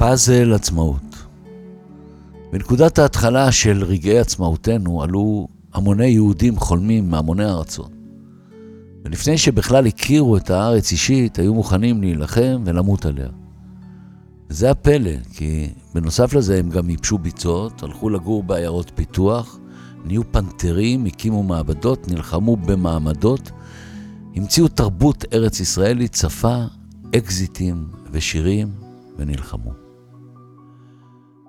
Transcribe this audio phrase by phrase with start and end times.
[0.00, 1.26] פאזל עצמאות.
[2.52, 7.90] בנקודת ההתחלה של רגעי עצמאותנו עלו המוני יהודים חולמים מהמוני ארצות.
[9.04, 13.28] ולפני שבכלל הכירו את הארץ אישית, היו מוכנים להילחם ולמות עליה.
[14.50, 19.58] וזה הפלא, כי בנוסף לזה הם גם ייבשו ביצות, הלכו לגור בעיירות פיתוח,
[20.04, 23.50] נהיו פנתרים, הקימו מעבדות, נלחמו במעמדות,
[24.36, 26.64] המציאו תרבות ארץ ישראלית, שפה,
[27.16, 28.68] אקזיטים ושירים,
[29.18, 29.89] ונלחמו.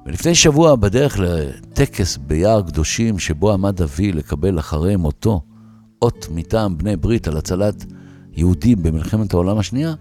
[0.06, 5.42] ולפני שבוע, בדרך לטקס ביער קדושים, שבו עמד אבי לקבל אחרי מותו
[6.02, 7.86] אות מטעם בני ברית על הצלת
[8.34, 9.94] יהודים במלחמת העולם השנייה,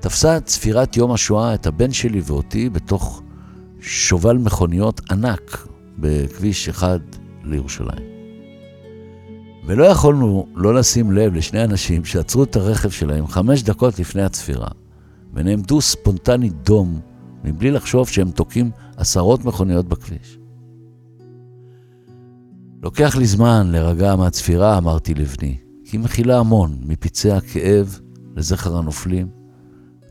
[0.00, 3.22] תפסה צפירת יום השואה את הבן שלי ואותי בתוך
[3.80, 5.66] שובל מכוניות ענק
[5.98, 6.98] בכביש אחד
[7.44, 8.08] לירושלים.
[9.66, 14.68] ולא יכולנו לא לשים לב לשני אנשים שעצרו את הרכב שלהם חמש דקות לפני הצפירה,
[15.34, 17.00] ונעמדו ספונטנית דום,
[17.44, 20.38] מבלי לחשוב שהם תוקעים עשרות מכוניות בכביש.
[22.82, 28.00] לוקח לי זמן להירגע מהצפירה, אמרתי לבני, כי היא מכילה המון, מפצעי הכאב
[28.36, 29.28] לזכר הנופלים,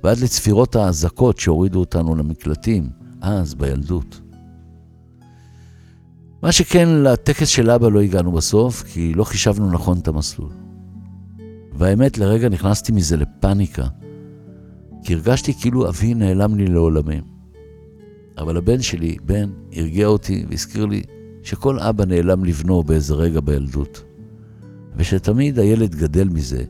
[0.03, 2.89] ועד לצפירות האזעקות שהורידו אותנו למקלטים,
[3.21, 4.21] אז, בילדות.
[6.43, 10.51] מה שכן, לטקס של אבא לא הגענו בסוף, כי לא חישבנו נכון את המסלול.
[11.73, 13.87] והאמת, לרגע נכנסתי מזה לפאניקה,
[15.03, 17.36] כי הרגשתי כאילו אבי נעלם לי לעולמים.
[18.37, 21.03] אבל הבן שלי, בן, הרגיע אותי והזכיר לי
[21.43, 24.03] שכל אבא נעלם לבנו באיזה רגע בילדות,
[24.95, 26.63] ושתמיד הילד גדל מזה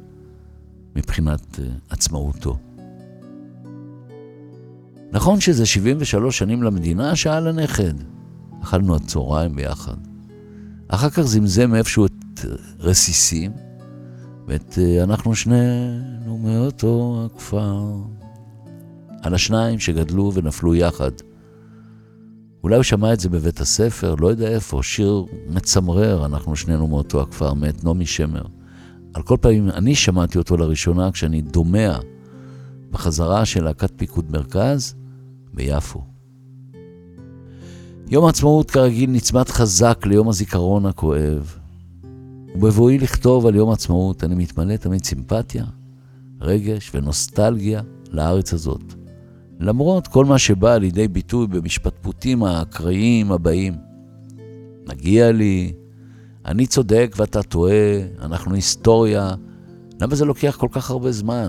[0.95, 2.58] מבחינת uh, עצמאותו.
[5.12, 7.16] נכון שזה 73 שנים למדינה?
[7.16, 7.94] שאל הנכד.
[8.64, 9.95] אכלנו עד צהריים ביחד.
[10.88, 12.40] אחר כך זמזם איפשהו את
[12.80, 13.52] רסיסים,
[14.48, 17.84] ואת uh, אנחנו שנינו מאותו הכפר.
[19.22, 21.12] על השניים שגדלו ונפלו יחד
[22.63, 27.21] אולי הוא שמע את זה בבית הספר, לא יודע איפה, שיר מצמרר, אנחנו שנינו מאותו
[27.21, 28.43] הכפר, מאת נעמי שמר.
[29.14, 31.98] על כל פעמים, אני שמעתי אותו לראשונה כשאני דומע
[32.92, 34.95] בחזרה של להקת פיקוד מרכז
[35.54, 36.04] ביפו.
[38.09, 41.58] יום העצמאות כרגיל נצמד חזק ליום הזיכרון הכואב.
[42.55, 45.65] ובבואי לכתוב על יום העצמאות אני מתמלא תמיד סימפתיה,
[46.42, 48.96] רגש ונוסטלגיה לארץ הזאת.
[49.60, 53.73] למרות כל מה שבא לידי ביטוי במשפטפוטים האקראיים הבאים.
[54.88, 55.73] מגיע לי,
[56.45, 59.32] אני צודק ואתה טועה, אנחנו היסטוריה.
[60.02, 61.48] למה זה לוקח כל כך הרבה זמן?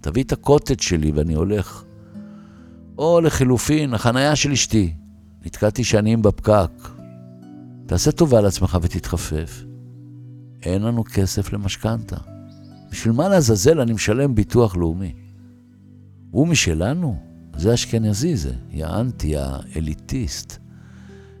[0.00, 1.84] תביא את הקוטג' שלי ואני הולך.
[2.98, 4.94] או לחילופין, החנייה של אשתי.
[5.46, 6.88] נתקעתי שנים בפקק.
[7.86, 9.64] תעשה טובה לעצמך ותתחפף.
[10.62, 12.16] אין לנו כסף למשכנתה.
[12.90, 15.12] בשביל מה לעזאזל אני משלם ביטוח לאומי?
[16.30, 17.29] הוא משלנו?
[17.56, 20.58] זה אשכנזי זה, יא אנטי, האליטיסט.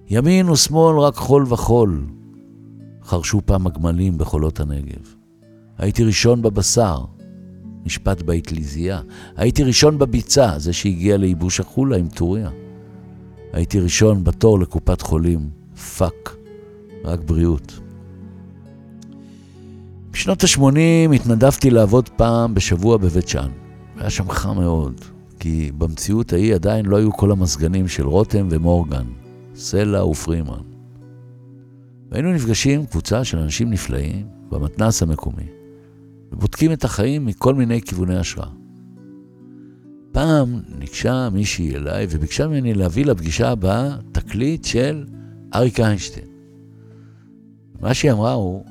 [0.08, 2.06] ימין ושמאל רק חול וחול.
[3.04, 5.14] חרשו פעם הגמלים בחולות הנגב.
[5.78, 7.04] הייתי ראשון בבשר,
[7.84, 9.00] נשפט באטליזייה.
[9.36, 12.50] הייתי ראשון בביצה, זה שהגיע לייבוש החולה עם טוריה.
[13.52, 15.50] הייתי ראשון בתור לקופת חולים,
[15.98, 16.36] פאק,
[17.04, 17.80] רק בריאות.
[20.12, 23.50] בשנות ה-80 התנדבתי לעבוד פעם בשבוע בבית שאן.
[23.96, 25.00] היה שם חם מאוד.
[25.40, 29.04] כי במציאות ההיא עדיין לא היו כל המזגנים של רותם ומורגן,
[29.54, 30.60] סלע ופרימן.
[32.10, 35.46] והיינו נפגשים קבוצה של אנשים נפלאים במתנס המקומי,
[36.32, 38.48] ובודקים את החיים מכל מיני כיווני השראה.
[40.12, 45.06] פעם ניגשה מישהי אליי וביקשה ממני להביא לפגישה הבאה תקליט של
[45.54, 46.26] אריק איינשטיין.
[47.80, 48.64] מה שהיא אמרה הוא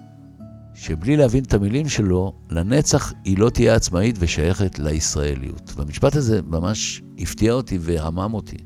[0.81, 5.73] שבלי להבין את המילים שלו, לנצח היא לא תהיה עצמאית ושייכת לישראליות.
[5.75, 8.57] והמשפט הזה ממש הפתיע אותי והמם אותי.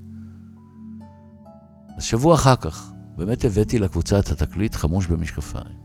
[1.98, 5.76] אז שבוע אחר כך, באמת הבאתי לקבוצה את התקליט חמוש במשקפיים.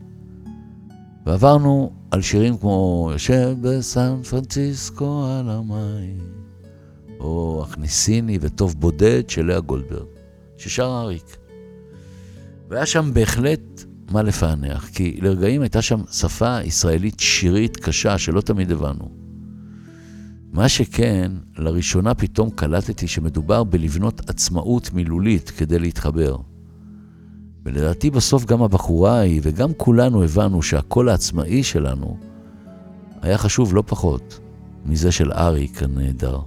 [1.25, 6.19] ועברנו על שירים כמו יושב בסן פרנציסקו על המים,
[7.19, 10.07] או הכניסיני וטוב בודד של לאה גולדברג,
[10.57, 11.37] ששר אריק.
[12.69, 18.71] והיה שם בהחלט מה לפענח, כי לרגעים הייתה שם שפה ישראלית שירית קשה שלא תמיד
[18.71, 19.09] הבנו.
[20.51, 26.37] מה שכן, לראשונה פתאום קלטתי שמדובר בלבנות עצמאות מילולית כדי להתחבר.
[27.65, 32.17] ולדעתי בסוף גם הבחורה ההיא וגם כולנו הבנו שהקול העצמאי שלנו
[33.21, 34.39] היה חשוב לא פחות
[34.85, 36.39] מזה של אריק הנהדר.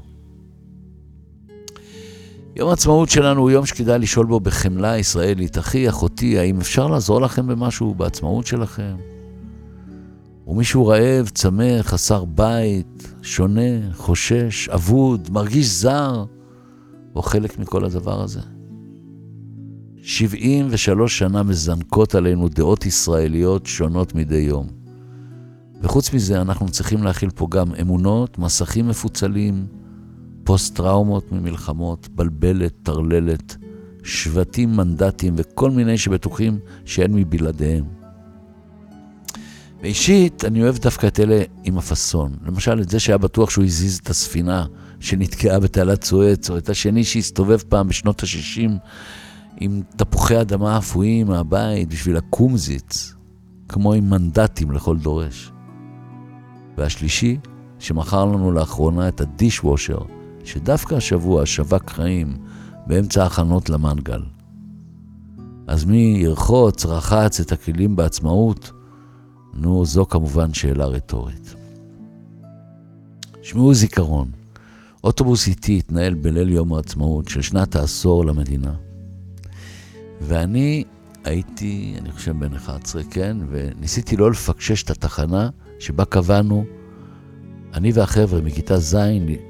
[2.56, 7.20] יום העצמאות שלנו הוא יום שכדאי לשאול בו בחמלה ישראלית, אחי, אחותי, האם אפשר לעזור
[7.20, 8.96] לכם במשהו בעצמאות שלכם?
[10.46, 16.24] ומישהו רעב, צמא, חסר בית, שונה, חושש, אבוד, מרגיש זר,
[17.14, 18.40] או חלק מכל הדבר הזה?
[19.96, 24.66] 73 שנה מזנקות עלינו דעות ישראליות שונות מדי יום.
[25.82, 29.66] וחוץ מזה, אנחנו צריכים להכיל פה גם אמונות, מסכים מפוצלים,
[30.44, 33.56] פוסט-טראומות ממלחמות, בלבלת, טרללת,
[34.02, 37.84] שבטים, מנדטים וכל מיני שבטוחים שאין מבלעדיהם.
[39.82, 42.36] ואישית, אני אוהב דווקא את אלה עם הפאסון.
[42.46, 44.66] למשל, את זה שהיה בטוח שהוא הזיז את הספינה
[45.00, 48.70] שנתקעה בתעלת סואץ, או את השני שהסתובב פעם בשנות ה-60
[49.60, 53.14] עם תפוחי אדמה אפויים מהבית בשביל הקומזיץ,
[53.68, 55.52] כמו עם מנדטים לכל דורש.
[56.78, 57.38] והשלישי,
[57.78, 59.98] שמכר לנו לאחרונה את הדישוושר,
[60.44, 62.36] שדווקא השבוע שווק חיים
[62.86, 64.22] באמצע ההכנות למנגל.
[65.66, 68.70] אז מי ירחוץ, רחץ את הכלים בעצמאות?
[69.54, 71.54] נו, זו כמובן שאלה רטורית.
[73.42, 74.30] שמעו זיכרון.
[75.04, 78.74] אוטובוס איטי התנהל בליל יום העצמאות של שנת העשור למדינה.
[80.20, 80.84] ואני
[81.24, 86.64] הייתי, אני חושב, בן 11, כן, וניסיתי לא לפקשש את התחנה שבה קבענו,
[87.74, 88.96] אני והחבר'ה מכיתה ז',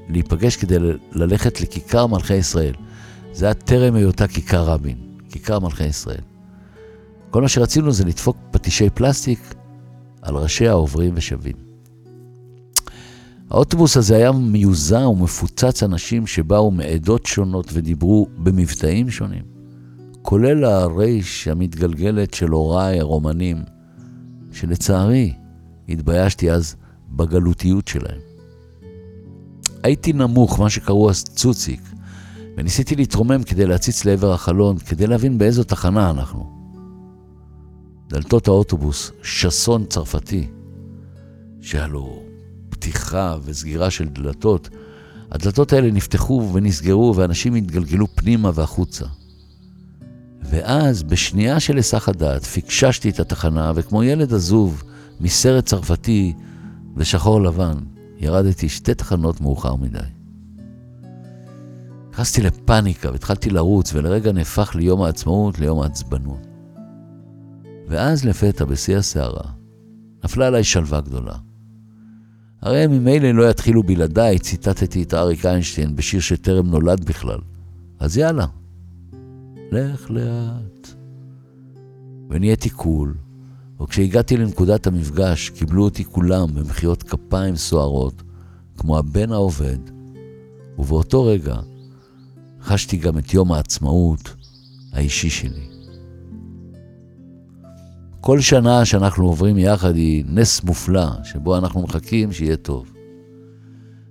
[0.08, 0.76] להיפגש כדי
[1.12, 2.74] ללכת לכיכר מלכי ישראל.
[3.32, 4.96] זה היה טרם היותה כיכר רבין,
[5.28, 6.20] כיכר מלכי ישראל.
[7.30, 9.54] כל מה שרצינו זה לדפוק פטישי פלסטיק
[10.22, 11.56] על ראשי העוברים ושבים.
[13.50, 19.42] האוטובוס הזה היה מיוזע ומפוצץ אנשים שבאו מעדות שונות ודיברו במבטאים שונים,
[20.22, 23.62] כולל הרייש המתגלגלת של הוריי הרומנים,
[24.52, 25.34] שלצערי
[25.88, 26.76] התביישתי אז
[27.16, 28.20] בגלותיות שלהם.
[29.82, 31.80] הייתי נמוך, מה שקראו אז צוציק,
[32.56, 36.52] וניסיתי להתרומם כדי להציץ לעבר החלון, כדי להבין באיזו תחנה אנחנו.
[38.08, 40.46] דלתות האוטובוס, שסון צרפתי,
[41.60, 42.22] שהיה לו
[42.70, 44.68] פתיחה וסגירה של דלתות,
[45.30, 49.06] הדלתות האלה נפתחו ונסגרו ואנשים התגלגלו פנימה והחוצה.
[50.42, 54.82] ואז, בשנייה של היסח הדעת, פיקששתי את התחנה, וכמו ילד עזוב
[55.20, 56.32] מסרט צרפתי
[56.94, 57.74] בשחור לבן,
[58.18, 59.98] ירדתי שתי תחנות מאוחר מדי.
[62.10, 66.46] נכנסתי לפאניקה והתחלתי לרוץ, ולרגע נהפך לי יום העצמאות ליום העצבנות.
[67.88, 69.50] ואז לפתע, בשיא הסערה,
[70.24, 71.34] נפלה עליי שלווה גדולה.
[72.62, 77.38] הרי ממילא לא יתחילו בלעדיי, ציטטתי את אריק איינשטיין בשיר שטרם נולד בכלל.
[77.98, 78.46] אז יאללה,
[79.72, 80.88] לך לאט.
[82.30, 83.14] ונהייתי קול,
[83.80, 88.22] וכשהגעתי לנקודת המפגש, קיבלו אותי כולם במחיאות כפיים סוערות,
[88.76, 89.78] כמו הבן העובד,
[90.78, 91.56] ובאותו רגע
[92.62, 94.34] חשתי גם את יום העצמאות
[94.92, 95.66] האישי שלי.
[98.20, 102.92] כל שנה שאנחנו עוברים יחד היא נס מופלא, שבו אנחנו מחכים שיהיה טוב.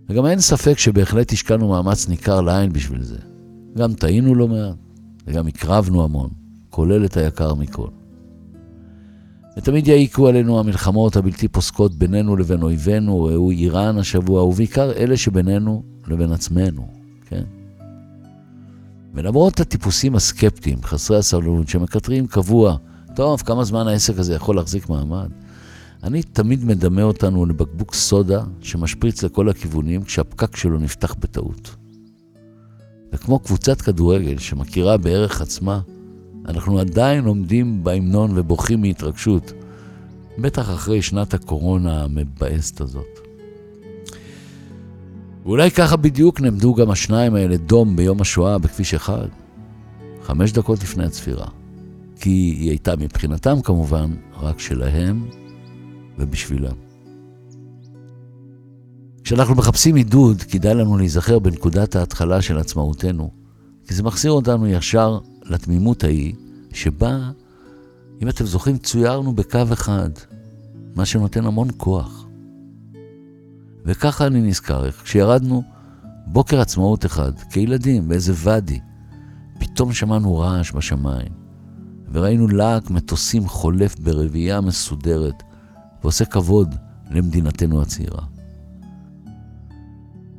[0.09, 3.17] וגם אין ספק שבהחלט השקענו מאמץ ניכר לעין בשביל זה.
[3.77, 4.75] גם טעינו לא מעט,
[5.27, 6.29] וגם הקרבנו המון,
[6.69, 7.87] כולל את היקר מכל.
[9.57, 15.83] ותמיד יעיקו עלינו המלחמות הבלתי פוסקות בינינו לבין אויבינו, ראו איראן השבוע, ובעיקר אלה שבינינו
[16.07, 16.87] לבין עצמנו,
[17.25, 17.43] כן?
[19.13, 22.75] ולמרות הטיפוסים הסקפטיים, חסרי הסבלנות, שמקטרים קבוע,
[23.15, 25.29] טוב, כמה זמן העסק הזה יכול להחזיק מעמד?
[26.03, 31.75] אני תמיד מדמה אותנו לבקבוק סודה שמשפריץ לכל הכיוונים כשהפקק שלו נפתח בטעות.
[33.13, 35.79] וכמו קבוצת כדורגל שמכירה בערך עצמה,
[36.47, 39.53] אנחנו עדיין עומדים בהמנון ובוכים מהתרגשות,
[40.37, 43.19] בטח אחרי שנת הקורונה המבאסת הזאת.
[45.45, 49.27] ואולי ככה בדיוק נעמדו גם השניים האלה דום ביום השואה בכביש אחד,
[50.23, 51.47] חמש דקות לפני הצפירה.
[52.21, 55.29] כי היא הייתה מבחינתם כמובן רק שלהם
[56.17, 56.75] ובשבילם.
[59.23, 63.31] כשאנחנו מחפשים עידוד, כדאי לנו להיזכר בנקודת ההתחלה של עצמאותנו,
[63.87, 65.19] כי זה מחזיר אותנו ישר
[65.51, 66.33] לתמימות ההיא,
[66.73, 67.31] שבה,
[68.21, 70.09] אם אתם זוכרים, צוירנו בקו אחד,
[70.95, 72.25] מה שנותן המון כוח.
[73.85, 75.63] וככה אני נזכר, כשירדנו
[76.27, 78.79] בוקר עצמאות אחד, כילדים, באיזה ואדי,
[79.59, 81.31] פתאום שמענו רעש בשמיים,
[82.11, 85.43] וראינו להק מטוסים חולף ברביעייה מסודרת,
[86.01, 86.75] ועושה כבוד
[87.11, 88.23] למדינתנו הצעירה.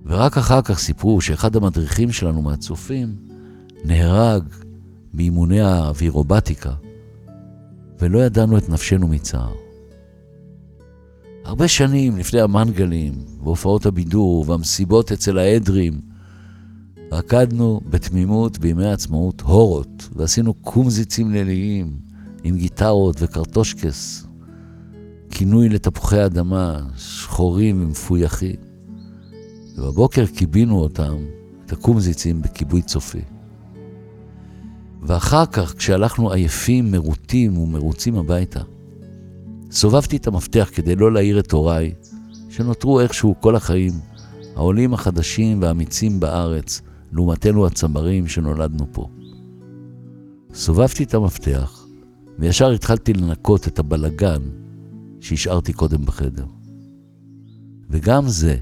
[0.07, 3.17] ורק אחר כך סיפרו שאחד המדריכים שלנו מהצופים
[3.85, 4.43] נהרג
[5.15, 6.73] באימוני האווירובטיקה,
[8.01, 9.53] ולא ידענו את נפשנו מצער.
[11.45, 16.01] הרבה שנים לפני המנגלים, והופעות הבידור, והמסיבות אצל העדרים,
[17.13, 21.97] רקדנו בתמימות בימי העצמאות הורות, ועשינו קומזיצים ליליים
[22.45, 24.27] עם גיטרות וקרטושקס,
[25.31, 28.57] כינוי לתפוחי אדמה, שחורים ומפויחים.
[29.77, 31.17] ובבוקר קיבינו אותם
[31.67, 33.32] את הקומזיצים בכיבוי צופי.
[35.03, 38.61] ואחר כך, כשהלכנו עייפים, מרוטים ומרוצים הביתה,
[39.71, 41.95] סובבתי את המפתח כדי לא להעיר את הוריי,
[42.49, 43.93] שנותרו איכשהו כל החיים,
[44.57, 46.83] העולים החדשים והאמיצים בארץ,
[47.13, 49.09] לעומתנו הצמרים שנולדנו פה.
[50.55, 51.87] סובבתי את המפתח,
[52.39, 54.43] וישר התחלתי לנקות את הבלגן
[55.21, 56.45] שהשארתי קודם בחדר.
[57.91, 58.57] וגם זה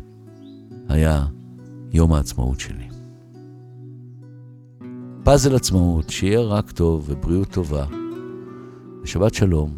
[0.89, 1.27] היה
[1.93, 2.90] יום העצמאות שלי.
[5.25, 7.85] פאזל עצמאות, שיהיה רק טוב ובריאות טובה.
[9.03, 9.71] ושבת שלום,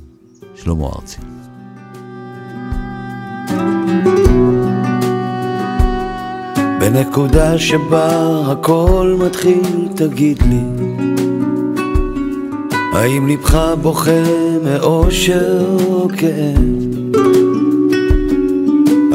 [0.55, 1.19] שלמה ארצי.
[6.81, 10.87] בנקודה שבה הכל מתחיל, תגיד לי,
[12.93, 14.23] האם לבך בוכה
[14.65, 16.83] מאושר או כאב?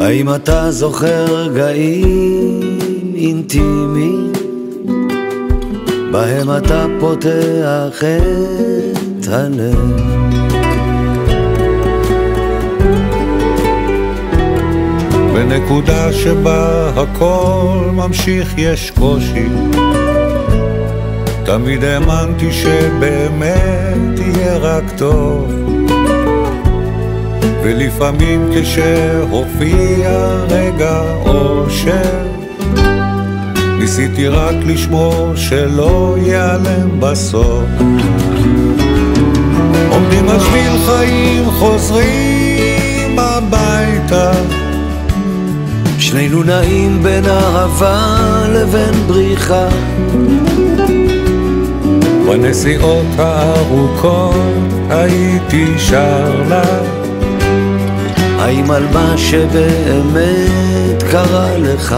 [0.00, 2.60] האם אתה זוכר רגעים
[3.14, 4.27] אינטימיים
[6.12, 8.02] בהם אתה פותח
[9.20, 10.18] את הלב?
[15.34, 19.48] בנקודה שבה הכל ממשיך יש קושי
[21.44, 25.52] תמיד האמנתי שבאמת יהיה רק טוב
[27.62, 30.10] ולפעמים כשהופיע
[30.48, 32.37] רגע אושר
[33.78, 37.64] ניסיתי רק לשמור שלא ייעלם בסוף.
[39.90, 44.32] עומדים על שביל חיים חוזרים הביתה.
[45.98, 48.16] שנינו נעים בין אהבה
[48.48, 49.68] לבין בריחה.
[52.28, 54.34] בנסיעות הארוכות
[54.90, 56.80] הייתי שר לה.
[58.38, 61.96] האם על מה שבאמת קרה לך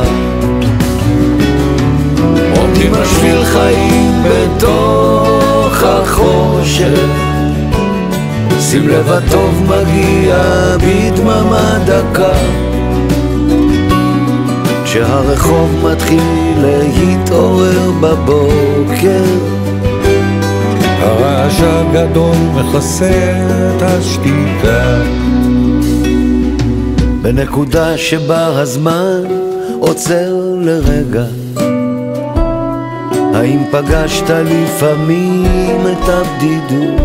[2.70, 7.10] עומדים על שביל חיים בתוך החושך.
[8.60, 10.36] שים לב הטוב מגיע
[10.76, 12.32] בדממה דקה.
[14.84, 16.20] כשהרחוב מתחיל
[16.62, 19.24] להתעורר בבוקר
[21.00, 23.32] הרעש הגדול מכסה
[23.76, 25.02] את השתיקה.
[27.22, 29.22] בנקודה שבה הזמן
[29.80, 31.24] עוצר לרגע
[33.40, 37.00] האם פגשת לפעמים את הבדידות?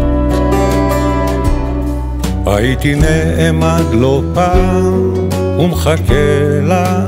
[2.46, 5.14] הייתי נעמד לא פעם
[5.60, 7.06] ומחכה לה.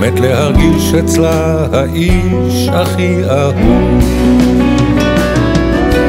[0.00, 4.04] מת להרגיש אצלה האיש הכי אהוב.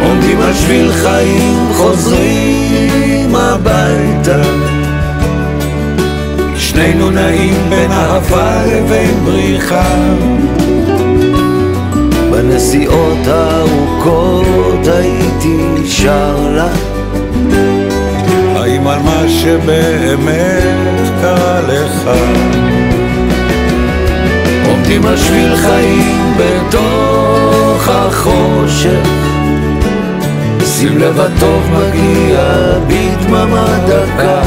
[0.03, 4.41] עומדים על שביל חיים חוזרים הביתה.
[6.57, 10.15] שנינו נעים בין אהבה לבין בריחה
[12.35, 16.67] בנסיעות הארוכות הייתי שר לה.
[18.55, 22.09] האם על מה שבאמת קרה לך?
[24.67, 29.07] עומדים על שביל חיים בתוך החושך.
[30.65, 32.39] שים לב הטוב מגיע
[32.87, 34.41] בדממה דקה.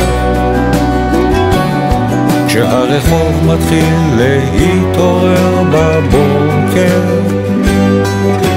[2.49, 7.48] כשהרחוב מתחיל להתעורר בבוקר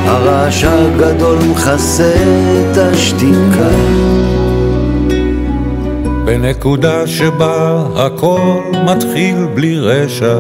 [0.06, 2.14] הרעש הגדול מכסה
[2.72, 3.70] את השתיקה
[6.26, 10.40] בנקודה שבה הכל מתחיל בלי רשע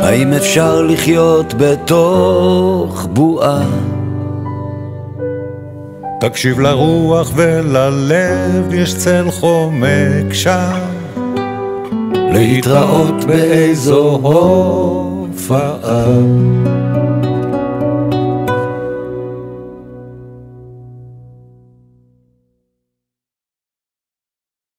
[0.00, 3.62] האם אפשר לחיות בתוך בועה?
[6.20, 10.72] תקשיב לרוח וללב, יש צל חומק שם.
[12.14, 16.04] להתראות באיזו הופעה.